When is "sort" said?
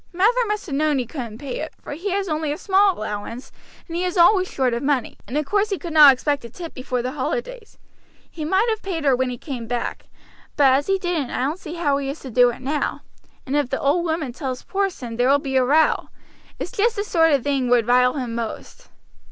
17.03-17.33